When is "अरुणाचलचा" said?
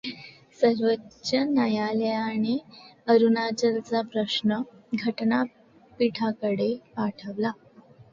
3.07-4.01